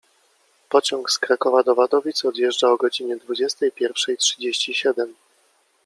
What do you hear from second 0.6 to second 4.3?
Pociąg z Krakowa do Wadowic odjeżdża o godzinie dwudziestej pierwszej